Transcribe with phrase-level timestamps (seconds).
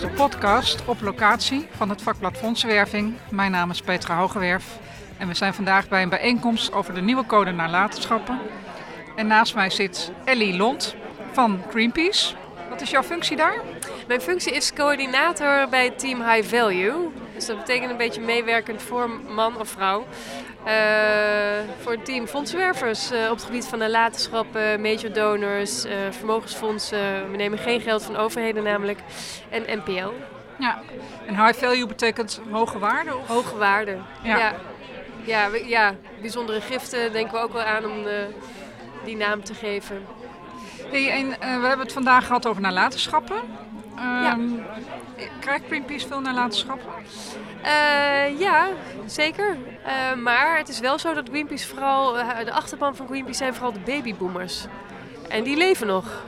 [0.00, 3.14] De podcast op locatie van het vakblad Fondsenwerving.
[3.30, 4.78] Mijn naam is Petra Hogewerf
[5.18, 8.38] en we zijn vandaag bij een bijeenkomst over de nieuwe code nalatenschappen.
[9.16, 10.94] En naast mij zit Ellie Lont
[11.32, 12.34] van Greenpeace.
[12.68, 13.60] Wat is jouw functie daar?
[14.06, 17.10] Mijn functie is coördinator bij team High Value.
[17.34, 20.06] Dus dat betekent een beetje meewerkend voor man of vrouw.
[20.66, 20.72] Uh,
[21.82, 27.30] voor het team fondsenwervers uh, op het gebied van nalatenschappen, major donors, vermogensfondsen.
[27.30, 28.98] We nemen geen geld van overheden namelijk.
[29.48, 30.10] En NPL.
[30.58, 30.82] Ja,
[31.26, 33.16] en high value betekent hoge waarde?
[33.16, 33.26] Of?
[33.26, 34.38] Hoge waarde, ja.
[34.38, 34.54] ja.
[35.24, 38.04] Ja, ja, bijzondere giften denken we ook wel aan om
[39.04, 40.06] die naam te geven.
[40.90, 43.40] Hey, en, we hebben het vandaag gehad over nalatenschappen.
[44.00, 44.32] Ja.
[44.32, 44.40] Ehm,
[45.40, 46.88] krijgt Greenpeace veel nalatenschappen?
[47.64, 48.68] Uh, ja,
[49.06, 49.56] zeker.
[49.86, 53.54] Uh, maar het is wel zo dat Greenpeace vooral, uh, de achterban van Greenpeace zijn
[53.54, 54.64] vooral de babyboomers.
[55.28, 56.24] En die leven nog.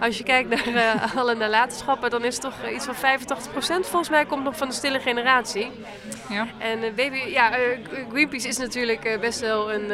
[0.00, 4.24] Als je kijkt naar alle nalatenschappen, dan is het toch iets van 85% volgens mij
[4.24, 5.70] komt nog van de stille generatie.
[6.28, 6.46] Ja.
[6.58, 7.50] En baby, ja,
[8.10, 9.88] Greenpeace is natuurlijk best wel een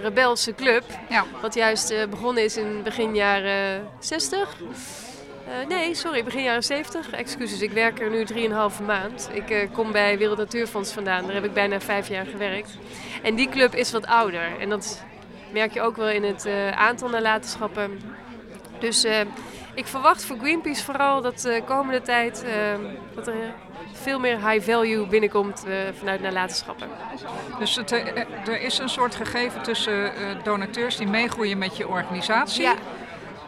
[0.00, 0.84] rebelse club.
[1.08, 1.24] Ja.
[1.40, 4.56] Wat juist begonnen is in begin jaren 60.
[5.48, 7.10] Uh, nee, sorry, begin jaren 70.
[7.10, 9.30] Excuses, ik werk er nu 3,5 maand.
[9.32, 11.24] Ik uh, kom bij Wereld Natuurfonds vandaan.
[11.24, 12.78] Daar heb ik bijna vijf jaar gewerkt.
[13.22, 14.58] En die club is wat ouder.
[14.60, 15.04] En dat
[15.52, 18.00] merk je ook wel in het uh, aantal nalatenschappen.
[18.78, 19.06] Dus
[19.74, 22.44] ik verwacht voor Greenpeace vooral dat de komende tijd
[23.14, 23.34] dat er
[23.92, 25.64] veel meer high value binnenkomt
[25.98, 26.88] vanuit nalatenschappen.
[27.58, 27.90] Dus het,
[28.46, 32.62] er is een soort gegeven tussen donateurs die meegroeien met je organisatie.
[32.62, 32.74] Ja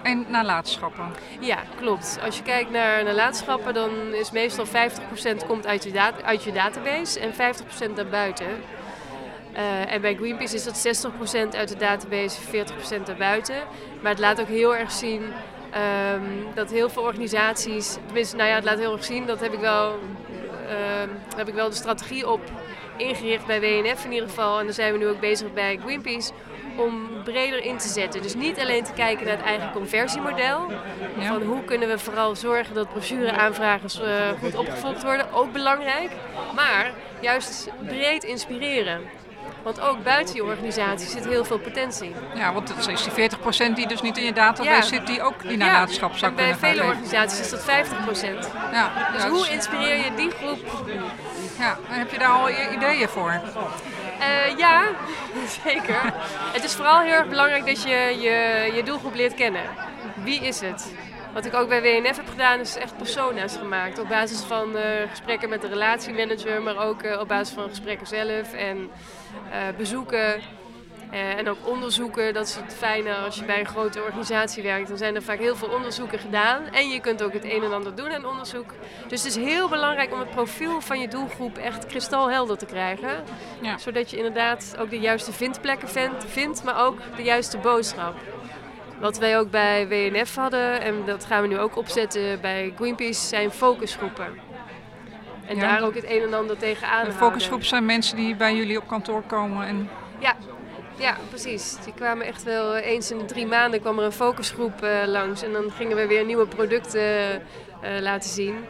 [0.02, 1.04] en nalatenschappen.
[1.40, 2.18] Ja, klopt.
[2.24, 4.70] Als je kijkt naar nalatenschappen, dan is meestal 50%
[5.46, 8.46] komt uit je, uit je database en 50% daarbuiten.
[9.56, 13.56] Uh, en bij Greenpeace is dat 60% uit de database, 40% daarbuiten.
[14.02, 18.54] Maar het laat ook heel erg zien um, dat heel veel organisaties, tenminste, nou ja,
[18.54, 19.98] het laat heel erg zien, dat heb ik wel,
[20.68, 22.40] uh, heb ik wel de strategie op
[22.96, 24.58] ingericht bij WNF in ieder geval.
[24.58, 26.32] En daar zijn we nu ook bezig bij Greenpeace
[26.80, 28.22] om breder in te zetten.
[28.22, 30.72] Dus niet alleen te kijken naar het eigen conversiemodel.
[31.18, 34.06] Van hoe kunnen we vooral zorgen dat brochure-aanvragers uh,
[34.42, 36.10] goed opgevolgd worden, ook belangrijk.
[36.54, 36.90] Maar
[37.20, 39.00] juist breed inspireren.
[39.62, 42.14] Want ook buiten je organisatie zit heel veel potentie.
[42.34, 43.30] Ja, want het is die
[43.70, 46.70] 40% die dus niet in je database zit, die ook die nalatenschap zou kunnen bij
[46.70, 47.64] vele organisaties is dat 50%.
[48.72, 50.58] Ja, dus hoe inspireer je die groep?
[51.58, 53.40] Ja, en heb je daar al ideeën voor?
[54.20, 54.88] Uh, ja,
[55.64, 56.12] zeker.
[56.52, 59.62] het is vooral heel erg belangrijk dat je, je je doelgroep leert kennen.
[60.24, 60.94] Wie is het?
[61.32, 63.98] Wat ik ook bij WNF heb gedaan, is echt persona's gemaakt.
[63.98, 68.06] Op basis van uh, gesprekken met de relatiemanager, maar ook uh, op basis van gesprekken
[68.06, 68.90] zelf en
[69.76, 70.42] bezoeken.
[71.12, 74.88] Uh, en ook onderzoeken, dat is het fijne als je bij een grote organisatie werkt.
[74.88, 76.66] Dan zijn er vaak heel veel onderzoeken gedaan.
[76.72, 78.74] En je kunt ook het een en ander doen aan onderzoek.
[79.08, 83.24] Dus het is heel belangrijk om het profiel van je doelgroep echt kristalhelder te krijgen.
[83.60, 83.78] Ja.
[83.78, 85.88] Zodat je inderdaad ook de juiste vindplekken
[86.26, 88.14] vindt, maar ook de juiste boodschap.
[89.00, 93.26] Wat wij ook bij WNF hadden, en dat gaan we nu ook opzetten bij Greenpeace,
[93.26, 94.38] zijn focusgroepen.
[95.46, 97.06] En daar ook het een en ander tegenaan.
[97.06, 100.36] Een focusgroep zijn mensen die bij jullie op kantoor komen en ja,
[101.00, 101.76] ja, precies.
[101.84, 104.90] Die kwamen echt wel eh, eens in de drie maanden kwam er een focusgroep uh,
[105.06, 105.42] langs.
[105.42, 108.64] En dan gingen we weer nieuwe producten uh, laten zien.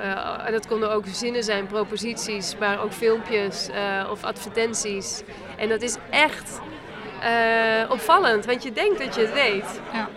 [0.00, 3.68] Uh, en dat konden ook zinnen zijn, proposities, maar ook filmpjes
[4.10, 5.22] of advertenties.
[5.56, 6.60] En dat is echt
[7.88, 9.80] opvallend, want je denkt dat je het weet.
[9.92, 10.08] Ja.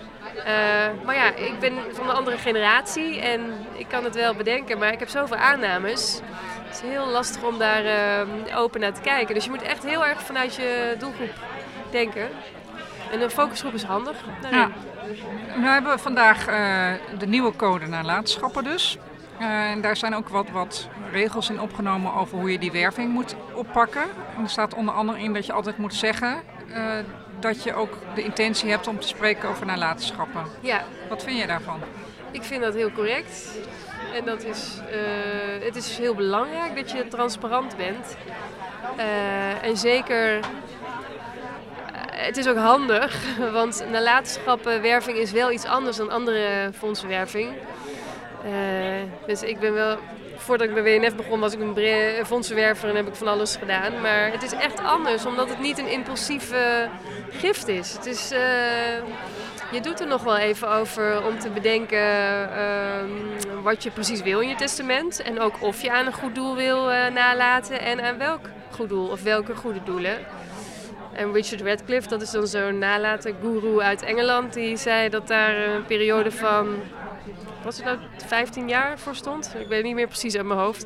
[1.06, 3.42] maar ja, ik ben van de andere generatie en
[3.74, 6.20] ik kan het wel bedenken, maar ik heb zoveel aannames.
[6.66, 7.86] Het is heel lastig om daar
[8.56, 9.36] open naar te kijken.
[9.36, 11.53] Dus je moet echt heel erg vanuit je doelgroep
[11.94, 12.30] denken.
[13.12, 14.18] En een focusgroep is handig.
[14.52, 14.70] Ja.
[15.56, 18.98] We hebben vandaag uh, de nieuwe code nalatenschappen dus.
[19.42, 23.12] Uh, en daar zijn ook wat, wat regels in opgenomen over hoe je die werving
[23.12, 24.04] moet oppakken.
[24.38, 26.78] En er staat onder andere in dat je altijd moet zeggen uh,
[27.40, 30.44] dat je ook de intentie hebt om te spreken over nalatenschappen.
[30.60, 30.84] Ja.
[31.10, 31.80] Wat vind je daarvan?
[32.32, 33.58] Ik vind dat heel correct.
[34.14, 34.80] En dat is,
[35.64, 38.18] het is heel belangrijk dat je transparant bent.
[39.62, 40.40] en zeker
[42.16, 43.24] het is ook handig,
[43.60, 47.50] want nalatenschappenwerving is wel iets anders dan andere fondsenwerving.
[48.46, 48.52] Uh,
[49.28, 49.98] dus ik ben wel,
[50.36, 54.02] voordat ik bij WNF begon, was ik een fondsenwerver en heb ik van alles gedaan.
[54.02, 56.90] Maar het is echt anders, omdat het niet een impulsieve
[57.32, 57.94] gift is.
[57.94, 58.40] Het is uh,
[59.74, 64.40] je doet er nog wel even over om te bedenken uh, wat je precies wil
[64.40, 65.22] in je testament.
[65.22, 68.90] En ook of je aan een goed doel wil uh, nalaten en aan welk goed
[68.90, 70.18] doel of welke goede doelen.
[71.14, 75.56] En Richard Radcliffe, dat is dan zo'n nalaten guru uit Engeland, die zei dat daar
[75.58, 76.82] een periode van
[77.64, 79.46] wat het nou, 15 jaar voor stond.
[79.60, 80.86] Ik weet het niet meer precies uit mijn hoofd.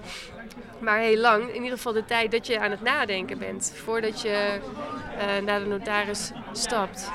[0.80, 3.74] Maar heel lang, in ieder geval de tijd dat je aan het nadenken bent.
[3.84, 4.60] Voordat je
[5.18, 7.12] uh, naar de notaris stapt.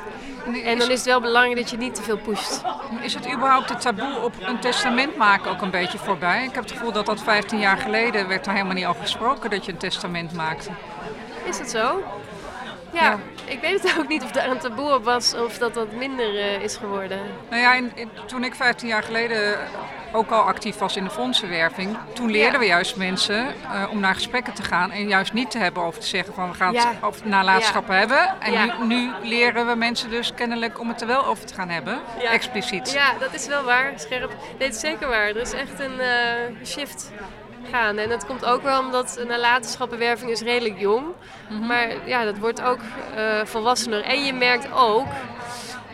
[0.64, 2.62] En dan is het wel belangrijk dat je niet te veel pusht.
[3.02, 6.44] Is het überhaupt het taboe op een testament maken ook een beetje voorbij?
[6.44, 9.50] Ik heb het gevoel dat dat 15 jaar geleden werd er helemaal niet over gesproken
[9.50, 10.70] dat je een testament maakte.
[11.48, 12.02] Is dat zo?
[12.92, 15.92] Ja, ik weet het ook niet of daar een taboe op was of dat dat
[15.92, 17.20] minder uh, is geworden.
[17.50, 19.58] Nou ja, in, toen ik 15 jaar geleden
[20.12, 24.14] ook al actief was in de fondsenwerving, toen leerden we juist mensen uh, om naar
[24.14, 26.86] gesprekken te gaan en juist niet te hebben over te zeggen van we gaan het
[27.00, 28.40] over nalatenschappen hebben.
[28.40, 31.68] En nu, nu, leren we mensen dus kennelijk om het er wel over te gaan
[31.68, 32.00] hebben,
[32.30, 32.92] expliciet.
[32.92, 34.28] Ja, dat is wel waar, scherp.
[34.28, 35.28] Nee, het is zeker waar.
[35.28, 37.10] Er is echt een uh, shift
[37.72, 37.98] gaan.
[37.98, 41.06] En dat komt ook wel omdat nalatenschappenwerving is redelijk jong.
[41.48, 42.78] Mm Maar ja, dat wordt ook
[43.16, 44.02] uh, volwassener.
[44.02, 45.06] En je merkt ook,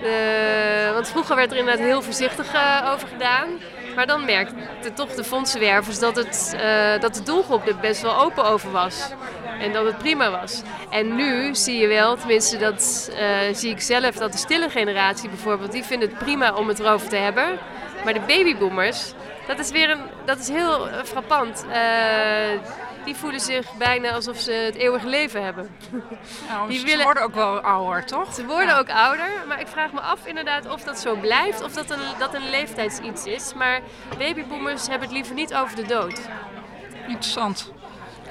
[0.02, 3.48] uh, want vroeger werd er inderdaad heel voorzichtig uh, over gedaan.
[3.94, 6.56] Maar dan merkte toch de fondsenwervers dat, het,
[7.00, 9.10] dat de doelgroep er best wel open over was.
[9.60, 10.62] En dat het prima was.
[10.90, 13.10] En nu zie je wel, tenminste dat
[13.52, 17.08] zie ik zelf, dat de stille generatie bijvoorbeeld, die vindt het prima om het erover
[17.08, 17.58] te hebben.
[18.04, 19.12] Maar de babyboomers,
[19.48, 21.64] dat is weer een, dat is heel uh, frappant.
[21.68, 21.74] Uh,
[23.04, 25.68] die voelen zich bijna alsof ze het eeuwige leven hebben.
[26.48, 27.04] Nou, die ze willen...
[27.04, 28.34] worden ook wel ouder, toch?
[28.34, 28.78] Ze worden ja.
[28.78, 32.00] ook ouder, maar ik vraag me af inderdaad of dat zo blijft of dat een,
[32.18, 33.54] dat een leeftijdsiets is.
[33.54, 33.80] Maar
[34.18, 36.20] babyboomers hebben het liever niet over de dood.
[37.06, 37.72] Interessant.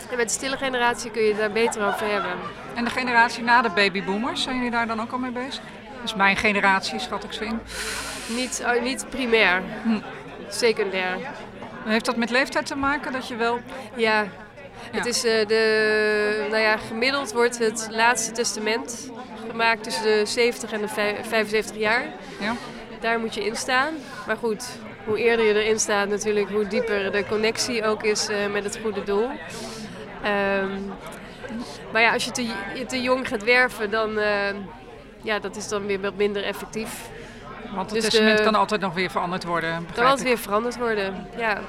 [0.09, 2.31] En met de stille generatie kun je het daar beter over hebben.
[2.75, 5.63] En de generatie na de babyboomers, zijn jullie daar dan ook al mee bezig?
[5.95, 7.59] Dat is mijn generatie, schat ik zo in.
[8.27, 9.63] Niet, oh, niet primair.
[9.83, 9.99] Hm
[10.50, 11.18] secundair.
[11.86, 13.60] Heeft dat met leeftijd te maken dat je wel...
[13.95, 14.28] Ja,
[14.92, 19.12] Het is uh, de, nou ja, gemiddeld wordt het laatste testament
[19.50, 22.06] gemaakt tussen de 70 en de 75 jaar.
[22.39, 22.56] Ja.
[23.00, 23.94] Daar moet je in staan.
[24.28, 24.66] Maar goed,
[25.06, 28.80] hoe eerder je erin staat natuurlijk, hoe dieper de connectie ook is uh, met het
[28.81, 29.30] goede doel.
[30.25, 30.94] Um,
[31.92, 32.48] maar ja, als je te,
[32.88, 34.50] te jong gaat werven, dan uh,
[35.22, 37.10] ja, dat is dan weer wat minder effectief.
[37.73, 39.87] Want het dus testament kan altijd nog weer veranderd worden.
[39.93, 41.59] Kan altijd weer veranderd worden, ja.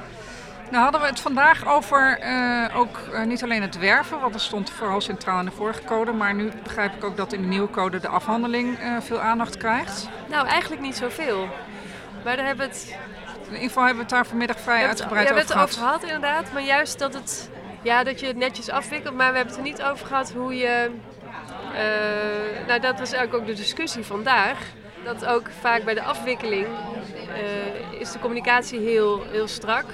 [0.71, 4.43] Nou hadden we het vandaag over uh, ook uh, niet alleen het werven, want dat
[4.43, 7.47] stond vooral centraal in de vorige code, maar nu begrijp ik ook dat in de
[7.47, 10.09] nieuwe code de afhandeling uh, veel aandacht krijgt.
[10.27, 11.49] Nou, eigenlijk niet zoveel.
[12.25, 12.97] Maar daar hebben we het...
[13.47, 15.49] In ieder geval hebben we het daar vanmiddag vrij uitgebreid over gehad.
[15.49, 17.51] We hebben het over gehad inderdaad, maar juist dat, het,
[17.83, 20.57] ja, dat je het netjes afwikkelt, maar we hebben het er niet over gehad hoe
[20.57, 20.91] je...
[22.67, 24.59] nou, dat was eigenlijk ook de discussie vandaag
[25.05, 29.85] dat ook vaak bij de afwikkeling uh, is de communicatie heel, heel strak.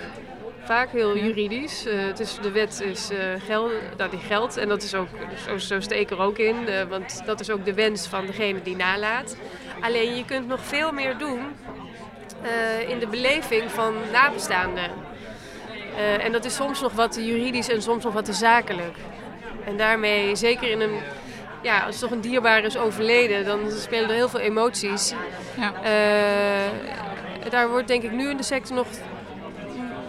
[0.64, 1.86] Vaak heel juridisch.
[1.86, 5.08] Uh, het is, de wet is uh, geld, dat die geldt en dat is ook,
[5.46, 6.56] zo, zo steek er ook in,
[6.88, 9.36] want dat is ook de wens van degene die nalaat.
[9.80, 11.40] Alleen je kunt nog veel meer doen
[12.88, 14.90] in de beleving van nabestaanden.
[16.20, 18.96] en dat is soms nog wat juridisch en soms nog wat te zakelijk.
[19.64, 20.98] En daarmee, zeker in een
[21.64, 25.14] ja, als toch een dierbaar is overleden, dan spelen er heel veel emoties.
[25.56, 25.72] Ja.
[25.84, 28.86] Uh, daar wordt denk ik nu in de sector nog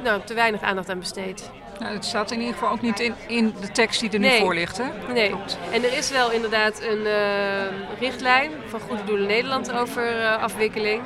[0.03, 1.51] nou, te weinig aandacht aan besteed.
[1.79, 4.29] Nou, het staat in ieder geval ook niet in, in de tekst die er nu
[4.31, 4.77] voor ligt.
[4.77, 5.13] Hè?
[5.13, 5.57] Nee, Klopt.
[5.71, 11.01] en er is wel inderdaad een uh, richtlijn van Goede Doelen Nederland over uh, afwikkeling.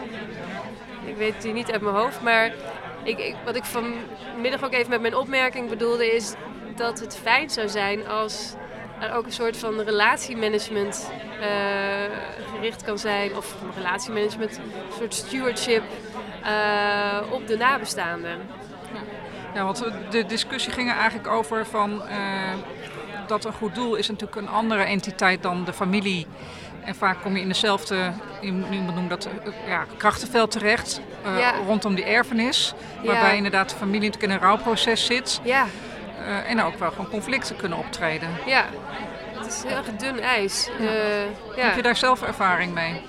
[1.06, 2.53] Ik weet die niet uit mijn hoofd, maar
[3.03, 6.34] ik, ik, wat ik vanmiddag ook even met mijn opmerking bedoelde is
[6.75, 8.53] dat het fijn zou zijn als
[9.00, 11.46] er ook een soort van relatiemanagement uh,
[12.53, 13.36] gericht kan zijn.
[13.36, 15.84] Of relatiemanagement, een soort stewardship
[16.44, 18.38] uh, op de nabestaanden.
[18.94, 19.00] Ja.
[19.53, 22.53] ja, want de discussie ging er eigenlijk over van uh,
[23.27, 26.27] dat een goed doel is natuurlijk een andere entiteit dan de familie.
[26.84, 29.27] En vaak kom je in dezelfde, iemand noemt dat
[29.68, 31.53] ja, krachtenveld terecht, ja.
[31.65, 32.74] rondom die erfenis.
[33.03, 35.39] Waarbij inderdaad de familie natuurlijk in een rouwproces zit.
[35.44, 35.65] Ja.
[36.28, 38.30] Uh, en ook wel gewoon conflicten kunnen optreden.
[38.46, 38.66] Ja,
[39.38, 40.70] het is heel erg dun ijs.
[40.80, 40.90] Ja.
[41.56, 41.66] Ja.
[41.66, 43.02] Heb je daar zelf ervaring mee?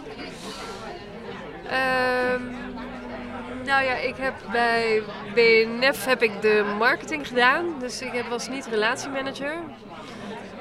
[2.33, 2.57] Um,
[3.65, 5.03] nou ja, ik heb bij
[5.35, 7.75] BNF heb ik de marketing gedaan.
[7.79, 9.55] Dus ik was niet relatiemanager.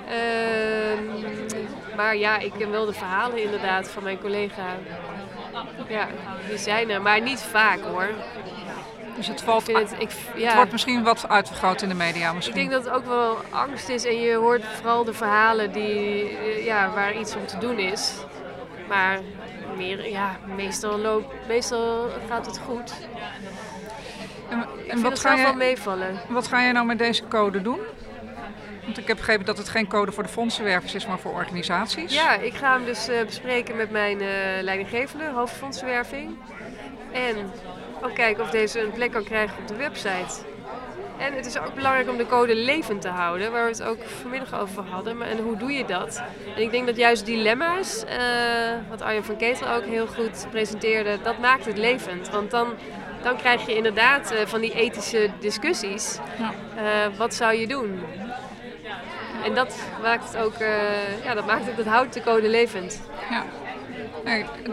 [0.08, 1.00] Uh,
[1.96, 4.66] maar ja, ik ken wel de verhalen inderdaad van mijn collega.
[5.88, 6.08] Ja,
[6.48, 8.10] die zijn er, maar niet vaak hoor.
[9.20, 10.46] Dus het, valt, het, ik, ja.
[10.46, 12.34] het wordt misschien wat uitvergroot in de media.
[12.34, 12.58] Misschien.
[12.58, 16.38] Ik denk dat het ook wel angst is en je hoort vooral de verhalen die,
[16.38, 18.14] eh, ja, waar iets om te doen is.
[18.88, 19.20] Maar
[19.78, 22.94] meer, ja, meestal, loopt, meestal gaat het goed.
[24.50, 26.20] En, en wat ga je wel meevallen.
[26.30, 27.80] Wat ga je nou met deze code doen?
[28.84, 32.14] Want ik heb begrepen dat het geen code voor de fondsenwervers is, maar voor organisaties.
[32.14, 34.28] Ja, ik ga hem dus uh, bespreken met mijn uh,
[34.62, 36.38] leidinggevende, hoofdfondsenwerving.
[37.12, 37.52] En
[38.02, 40.48] ook kijken of deze een plek kan krijgen op de website.
[41.18, 43.98] En het is ook belangrijk om de code levend te houden, waar we het ook
[44.22, 45.18] vanmiddag over hadden.
[45.18, 46.22] Maar, en hoe doe je dat?
[46.56, 48.12] En ik denk dat juist dilemma's, uh,
[48.90, 52.30] wat Arjen van Ketel ook heel goed presenteerde, dat maakt het levend.
[52.30, 52.68] Want dan,
[53.22, 56.18] dan krijg je inderdaad uh, van die ethische discussies.
[56.38, 56.54] Ja.
[56.76, 58.00] Uh, wat zou je doen?
[59.46, 60.58] En dat maakt het ook,
[61.24, 63.02] ja, dat maakt ook, dat houdt de code levend.
[63.30, 63.44] Ja.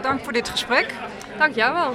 [0.01, 0.93] Dank voor dit gesprek.
[1.37, 1.93] Dank jou wel.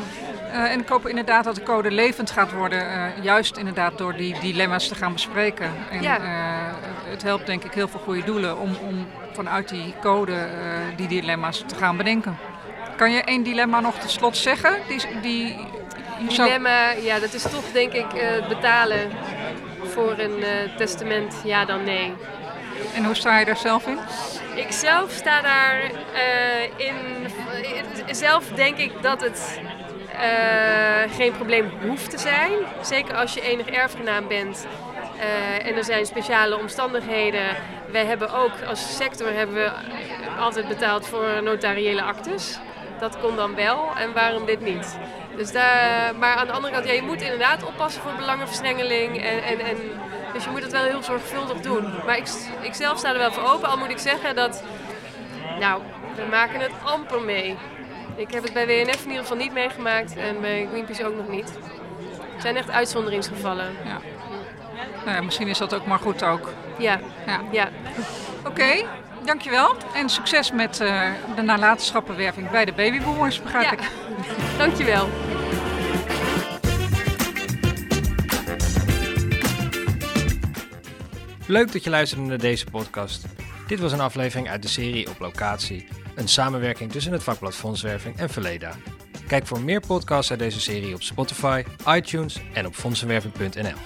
[0.52, 4.16] Uh, en ik hoop inderdaad dat de code levend gaat worden, uh, juist inderdaad door
[4.16, 5.70] die dilemma's te gaan bespreken.
[5.90, 6.18] En ja.
[6.18, 6.26] uh,
[7.10, 10.48] het helpt denk ik heel veel goede doelen om, om vanuit die code
[10.96, 12.38] die dilemma's te gaan bedenken.
[12.96, 14.76] Kan je één dilemma nog tot slot zeggen?
[14.88, 15.66] Die, die,
[16.28, 18.06] dilemma, ja, dat is toch denk ik
[18.48, 19.10] betalen
[19.82, 20.44] voor een
[20.76, 22.14] testament, ja dan nee.
[22.94, 23.98] En hoe sta je daar zelf in?
[24.54, 25.90] Ik zelf sta daar
[26.76, 26.94] in.
[28.10, 29.60] Zelf denk ik dat het
[30.14, 32.52] uh, geen probleem hoeft te zijn.
[32.80, 34.66] Zeker als je enig erfgenaam bent
[35.16, 37.56] uh, en er zijn speciale omstandigheden.
[37.90, 39.70] Wij hebben ook als sector hebben we
[40.38, 42.58] altijd betaald voor notariële actes.
[42.98, 44.98] Dat kon dan wel en waarom dit niet?
[45.36, 49.22] Dus daar, maar aan de andere kant, ja, je moet inderdaad oppassen voor belangenverstrengeling.
[49.22, 49.76] En, en, en,
[50.32, 51.94] dus je moet het wel heel zorgvuldig doen.
[52.06, 52.28] Maar ik,
[52.60, 54.62] ik zelf sta er wel voor open, al moet ik zeggen dat.
[55.58, 55.82] Nou,
[56.14, 57.56] we maken het amper mee.
[58.16, 61.28] Ik heb het bij WNF in ieder geval niet meegemaakt en bij Greenpeace ook nog
[61.28, 61.52] niet.
[62.32, 63.72] Het zijn echt uitzonderingsgevallen.
[63.84, 64.00] Ja.
[65.04, 66.52] Nou ja, misschien is dat ook maar goed ook.
[66.78, 67.00] Ja.
[67.26, 67.40] ja.
[67.50, 67.68] ja.
[68.46, 68.86] Oké,
[69.24, 69.76] dankjewel.
[69.94, 73.72] En succes met uh, de nalatenschappenwerving bij de babyboomers, begrijp ja.
[73.72, 73.90] ik.
[74.58, 75.08] dankjewel.
[81.46, 83.24] Leuk dat je luisterde naar deze podcast.
[83.66, 88.16] Dit was een aflevering uit de serie Op Locatie een samenwerking tussen het vakblad Fondswerving
[88.16, 88.76] en Verleda.
[89.26, 93.76] Kijk voor meer podcasts uit deze serie op Spotify, iTunes en op fondsenwerving.nl.